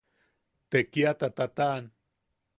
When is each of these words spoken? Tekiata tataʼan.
Tekiata 0.69 1.27
tataʼan. 1.37 1.83